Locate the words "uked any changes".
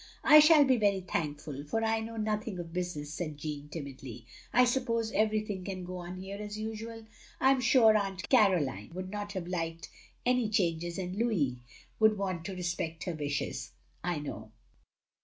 9.45-10.97